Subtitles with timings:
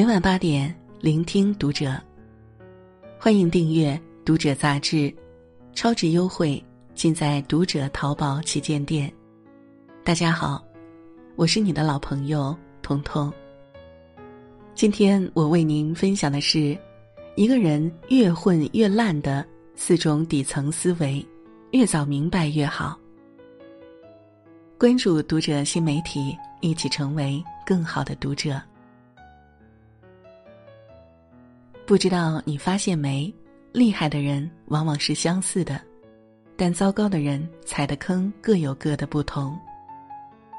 [0.00, 1.94] 每晚八点，聆听读者。
[3.18, 3.92] 欢迎订阅
[4.24, 5.14] 《读者》杂志，
[5.74, 6.64] 超值优惠
[6.94, 9.12] 尽在《读者》淘宝旗舰店。
[10.02, 10.64] 大家好，
[11.36, 13.30] 我是你的老朋友彤彤。
[14.74, 16.74] 今天我为您分享的是，
[17.36, 21.22] 一个人越混越烂的四种底层思维，
[21.72, 22.98] 越早明白越好。
[24.78, 28.58] 关注《读者》新媒体，一起成为更好的读者。
[31.86, 33.32] 不知道你发现没？
[33.72, 35.80] 厉害的人往往是相似的，
[36.56, 39.56] 但糟糕的人踩的坑各有各的不同。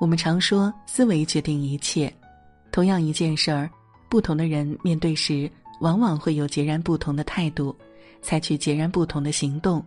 [0.00, 2.12] 我们常说思维决定一切，
[2.72, 3.70] 同样一件事儿，
[4.08, 5.50] 不同的人面对时，
[5.80, 7.74] 往往会有截然不同的态度，
[8.22, 9.84] 采取截然不同的行动，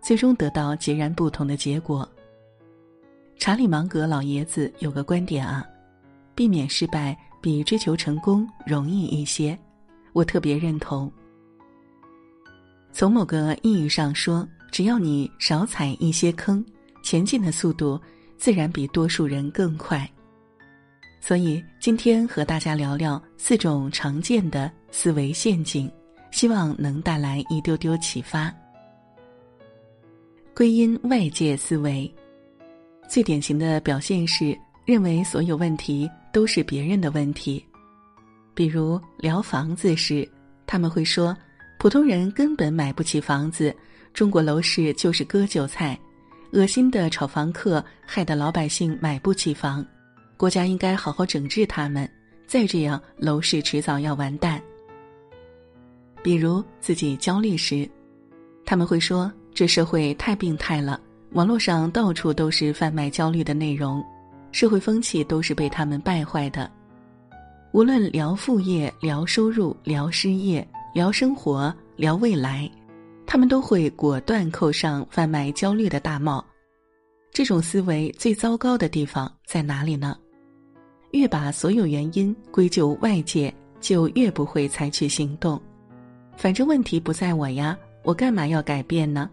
[0.00, 2.08] 最终得到截然不同的结果。
[3.36, 5.64] 查理芒格老爷子有个观点啊，
[6.34, 9.58] 避免失败比追求成功容易一些。
[10.12, 11.10] 我特别认同。
[12.92, 16.64] 从某个意义上说，只要你少踩一些坑，
[17.02, 18.00] 前进的速度
[18.36, 20.08] 自然比多数人更快。
[21.20, 25.90] 所以今天和大家聊聊四种常见的思维陷阱，
[26.30, 28.52] 希望能带来一丢丢启发。
[30.54, 32.12] 归因外界思维，
[33.08, 37.64] 最典型的表现是认为所有问题都是别人的问题。
[38.54, 40.28] 比如聊房子时，
[40.66, 41.36] 他们会说，
[41.78, 43.74] 普通人根本买不起房子，
[44.12, 45.98] 中国楼市就是割韭菜，
[46.52, 49.84] 恶心的炒房客害得老百姓买不起房，
[50.36, 52.10] 国家应该好好整治他们，
[52.46, 54.60] 再这样楼市迟早要完蛋。
[56.22, 57.88] 比如自己焦虑时，
[58.66, 61.00] 他们会说，这社会太病态了，
[61.32, 64.04] 网络上到处都是贩卖焦虑的内容，
[64.52, 66.70] 社会风气都是被他们败坏的。
[67.72, 72.68] 无论聊副业、聊收入、聊失业、聊生活、聊未来，
[73.24, 76.44] 他们都会果断扣上贩卖焦虑的大帽。
[77.30, 80.18] 这种思维最糟糕的地方在哪里呢？
[81.12, 85.60] 越把所有原因归咎外界，就越不会采取行动。
[86.36, 89.30] 反正问题不在我呀，我干嘛要改变呢？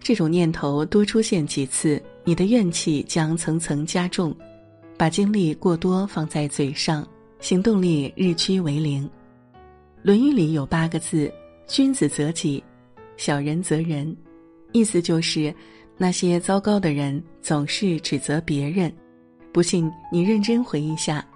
[0.00, 4.34] 这种念头多出现几次，你的怨气将层层加重。
[4.96, 7.06] 把精力过多放在嘴上，
[7.40, 9.02] 行动力日趋为零。
[10.02, 11.32] 《论语》里有八个字
[11.66, 12.62] ：“君子择己，
[13.16, 14.14] 小人择人。”
[14.72, 15.52] 意思就是，
[15.96, 18.92] 那些糟糕的人总是指责别人。
[19.52, 21.26] 不信你认真回忆下，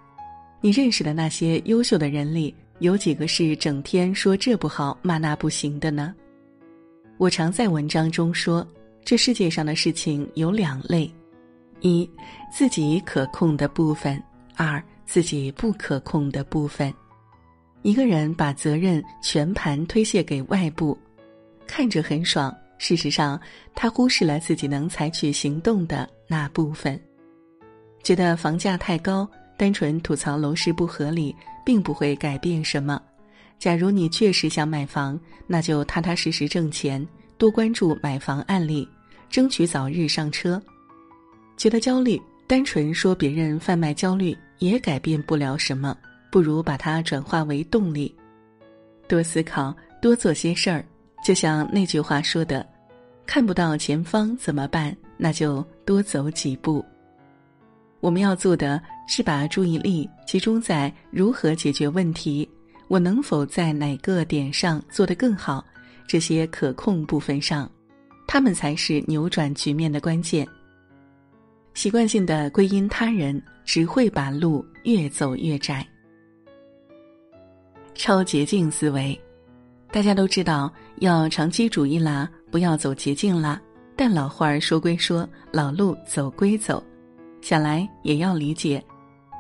[0.61, 6.15] 你认识的那些优秀的人里，有几个是整天说这不好、骂那不行的呢？
[7.17, 8.67] 我常在文章中说，
[9.05, 11.11] 这世界上的事情有两类。
[11.81, 12.09] 一，
[12.53, 14.17] 自己可控的部分；
[14.55, 16.93] 二，自己不可控的部分。
[17.83, 20.99] 一个人把责任全盘推卸给外部，
[21.67, 23.39] 看着很爽，事实上
[23.75, 26.99] 他忽视了自己能采取行动的那部分。
[28.03, 31.35] 觉得房价太高，单纯吐槽楼市不合理，
[31.65, 33.01] 并不会改变什么。
[33.59, 37.07] 假如你确实想买房，那就踏踏实实挣钱，
[37.39, 38.87] 多关注买房案例，
[39.31, 40.61] 争取早日上车。
[41.57, 45.97] 觉得焦虑，单纯说别人贩卖焦虑也改变不了什么，
[46.31, 48.15] 不如把它转化为动力，
[49.09, 50.85] 多思考，多做些事儿。
[51.25, 52.67] 就像那句话说的
[53.25, 54.95] ：“看不到前方怎么办？
[55.17, 56.85] 那就多走几步。”
[58.01, 58.79] 我们要做的
[59.09, 62.47] 是把注意力集中在如何解决问题，
[62.89, 65.65] 我能否在哪个点上做得更好，
[66.07, 67.71] 这些可控部分上，
[68.27, 70.47] 他们才是扭转局面的关键。
[71.73, 75.87] 习惯性的归因他人，只会把路越走越窄。
[77.95, 79.19] 超捷径思维，
[79.91, 83.61] 大家都知道要长期主义啦，不要走捷径啦。
[83.97, 86.83] 但老话儿说归说，老路走归走，
[87.41, 88.85] 想来也要理解，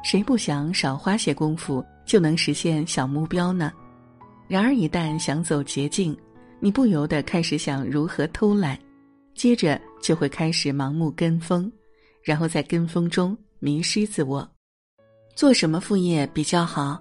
[0.05, 3.73] 谁不想少花些功夫就能实现小目标呢？
[4.47, 6.17] 然而一旦想走捷径，
[6.61, 8.79] 你不由得开始想如何偷懒，
[9.35, 11.71] 接着就会开始盲目跟风。
[12.23, 14.47] 然后在跟风中迷失自我，
[15.35, 17.01] 做什么副业比较好？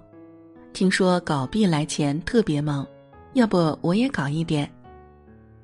[0.72, 2.86] 听说搞币来钱特别猛，
[3.34, 4.66] 要不我也搞一点？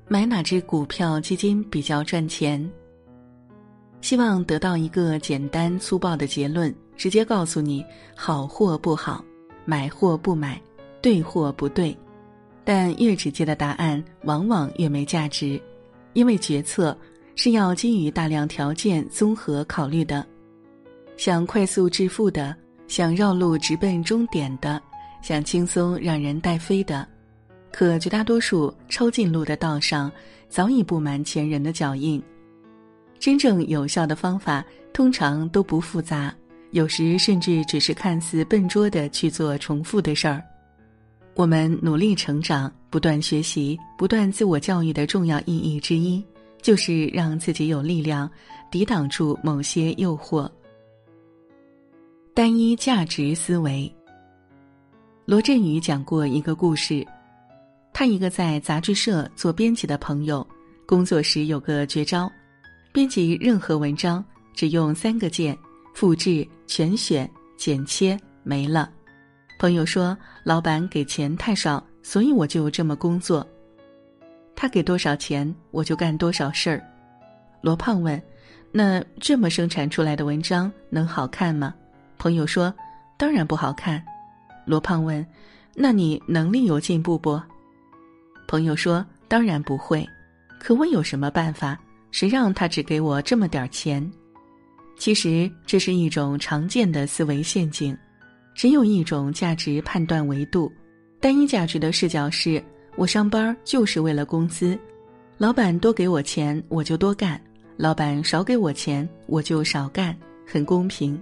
[0.07, 2.71] 买哪只股票基金比较赚钱？
[4.01, 7.83] 希望得到一个简单粗暴的结论，直接告诉你
[8.15, 9.25] 好或不好，
[9.65, 10.61] 买或不买，
[11.01, 11.97] 对或不对。
[12.63, 15.59] 但越直接的答案往往越没价值，
[16.13, 16.95] 因为决策。
[17.33, 20.23] 是要基于大量条件综合考虑的，
[21.23, 22.55] 想快速致富的，
[22.87, 24.81] 想绕路直奔终点的，
[25.21, 27.07] 想轻松让人带飞的，
[27.71, 30.11] 可绝大多数抄近路的道上
[30.49, 32.19] 早已布满前人的脚印。
[33.19, 36.33] 真正有效的方法通常都不复杂，
[36.71, 40.41] 有时甚至只是看似笨拙的去做重复的事儿。
[41.35, 46.25] 我们努力成长、不断学习、不断自我教育的重要意义之一，
[46.63, 48.27] 就是让自己有力量
[48.71, 50.49] 抵挡住某些诱惑。
[52.33, 53.93] 单一价值思维。
[55.25, 57.05] 罗振宇讲过一个故事，
[57.91, 60.45] 他一个在杂志社做编辑的朋友，
[60.85, 62.31] 工作时有个绝招，
[62.93, 64.23] 编辑任何文章
[64.53, 65.57] 只用三个键：
[65.93, 68.89] 复制、全选、剪切，没了。
[69.59, 73.45] 朋友说：“老板给钱太少，所以我就这么工作。
[74.55, 76.81] 他给多少钱，我就干多少事儿。”
[77.61, 78.19] 罗胖问
[78.71, 81.75] ：“那这么生产出来的文章能好看吗？”
[82.21, 82.71] 朋友说
[83.17, 83.99] ：“当然不好看。”
[84.63, 85.25] 罗胖问
[85.73, 87.41] ：“那你能力有进步不？”
[88.47, 90.07] 朋友说：“当然不会。
[90.59, 91.75] 可我有什么办法？
[92.11, 94.07] 谁让他只给我这么点儿钱？”
[94.99, 97.97] 其实这是一种常见的思维陷阱。
[98.53, 100.71] 只有一种价值判断维度，
[101.19, 102.63] 单一价值的视角是：
[102.97, 104.77] 我上班就是为了工资，
[105.39, 107.41] 老板多给我钱我就多干，
[107.77, 110.15] 老板少给我钱我就少干，
[110.45, 111.19] 很公平。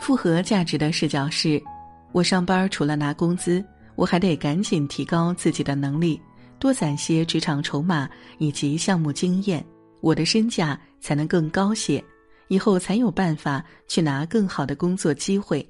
[0.00, 1.62] 复合价值的视角是：
[2.10, 3.62] 我上班除了拿工资，
[3.96, 6.20] 我还得赶紧提高自己的能力，
[6.58, 8.08] 多攒些职场筹码
[8.38, 9.64] 以及项目经验，
[10.00, 12.02] 我的身价才能更高些，
[12.48, 15.64] 以后才有办法去拿更好的工作机会。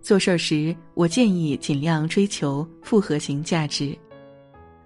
[0.00, 3.96] 做事儿时，我建议尽量追求复合型价值。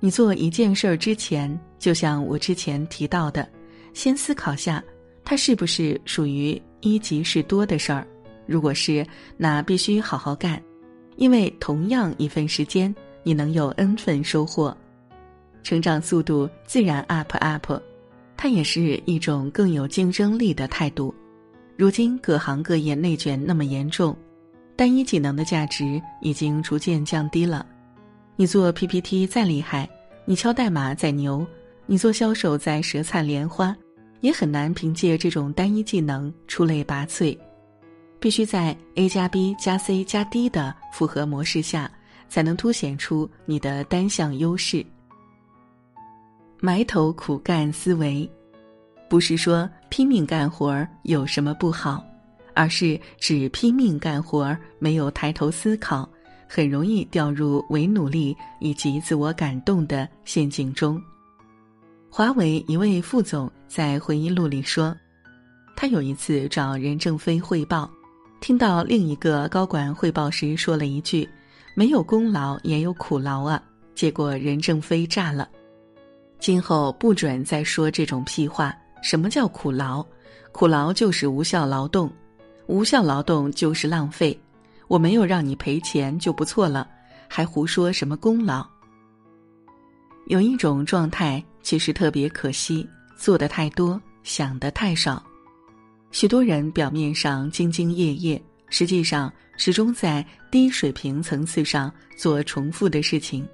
[0.01, 3.49] 你做一件事儿之前，就像我之前提到的，
[3.95, 4.83] 先思考下，
[5.31, 8.07] 它是不是属于一即是多的事儿。
[8.47, 10.59] 如果是，那必须好好干，
[11.17, 14.75] 因为同样一份时间，你能有 n 份收获，
[15.63, 17.71] 成长速度自然 up up。
[18.39, 21.15] 它也是一种更有竞争力的态度。
[21.77, 24.17] 如今各行各业内卷那么严重。
[24.77, 27.67] 单一技能的价值已经逐渐降低了。
[28.35, 29.87] 你做 PPT 再厉害，
[30.25, 31.47] 你敲代码再牛，
[31.85, 33.77] 你做销售再舌灿莲花，
[34.21, 37.37] 也很难凭借这种单一技能出类拔萃。
[38.21, 41.91] 必须在 A 加 B 加 C 加 D 的复合模式下，
[42.29, 44.85] 才能凸显出你的单项优势。
[46.61, 48.29] 埋头苦干思维，
[49.09, 52.05] 不是说拼命干活儿有什么不好。
[52.55, 56.11] 而是只拼命干活儿，没有抬头思考，
[56.49, 61.01] 很容易掉入伪努力以及自我感动的陷阱中。
[62.11, 64.97] 华为一位副总在回忆录里说，
[65.77, 67.89] 他有一次找任正非汇报，
[68.41, 71.29] 听到另一个高管汇报时说了一句
[71.77, 73.63] ：“没有功劳也有苦劳啊。”
[73.95, 75.49] 结果任正非炸了，
[76.39, 78.75] 今后不准再说这种屁话。
[79.03, 80.05] 什么叫苦劳？
[80.51, 82.11] 苦劳就是无效劳动。
[82.67, 84.39] 无效劳动就是浪费，
[84.89, 86.89] 我没有让你赔钱就不错了，
[87.29, 88.67] 还胡说什么功劳？
[90.27, 95.23] 有一种状态其实特别可惜，做的太多，想的太少。
[96.11, 103.47] 许多人表面上兢兢业业，实际上始终在低水平层次上做重复的事情，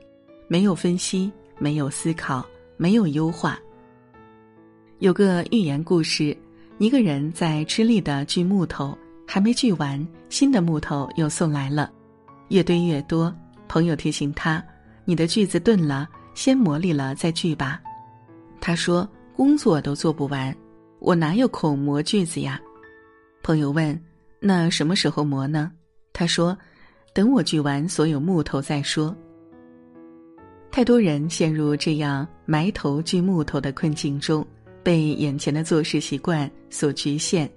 [0.46, 2.44] 没有分析，没有思考，
[2.76, 3.58] 没有优化。
[5.00, 6.36] 有个寓言故事，
[6.78, 8.96] 一个人在吃力的锯木头。
[9.26, 11.90] 还没锯完，新的木头又送来了，
[12.48, 13.34] 越堆越多。
[13.66, 14.62] 朋友提醒他
[15.06, 17.80] ：“你的锯子钝了，先磨砺了再锯吧。”
[18.60, 20.54] 他说：“工作都做不完，
[20.98, 22.60] 我哪有空磨锯子呀？”
[23.42, 24.00] 朋友问
[24.40, 25.70] ：“那什么时候磨呢？”
[26.12, 26.56] 他说
[27.12, 29.14] ：“等我锯完所有木头再说。”
[30.70, 34.46] 太多人陷入这样埋头锯木头的困境中，
[34.82, 37.50] 被眼前的做事习惯所局限。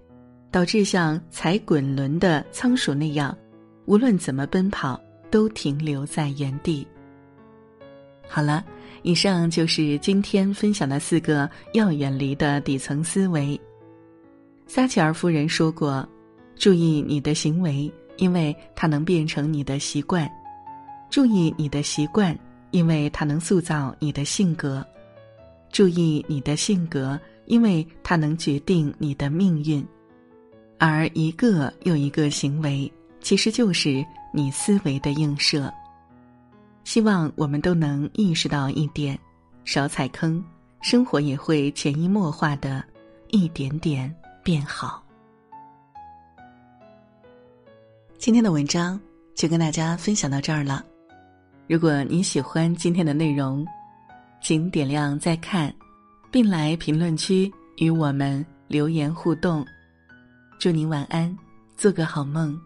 [0.50, 3.38] 导致像踩滚轮的仓鼠那样，
[3.86, 5.00] 无论怎么奔跑，
[5.30, 6.88] 都停留在原地。
[8.30, 8.66] 好了，
[9.04, 13.60] 以上就是今天分享的四个要远离的底层思维。
[14.66, 16.08] 撒切尔夫人说过
[16.56, 20.28] ：“注意你的行为，因为它能变成你的习惯；
[21.10, 22.38] 注意你的习惯，
[22.72, 24.82] 因为它能塑造你的性格；
[25.72, 29.86] 注意你的性格，因为它能决定你的命运。”
[30.80, 35.74] 而一个又一个行为，其实就是你思维的映射。
[36.88, 39.20] 希望我们都能意识到一点，
[39.66, 40.42] 少踩坑，
[40.80, 42.82] 生活也会潜移默化的
[43.28, 45.04] 一点点变好。
[48.18, 48.98] 今天的文章
[49.36, 50.82] 就跟大家分享到这儿了。
[51.68, 53.68] 如果你喜欢今天的内容，
[54.42, 55.76] 请点亮再看，
[56.32, 59.66] 并来评论区与我们留言互动。
[60.58, 61.38] 祝您晚安，
[61.76, 62.58] 做个好梦。